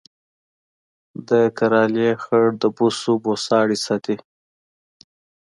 [1.27, 4.15] د کرهالې خړ د بوسو بوساړې ساتي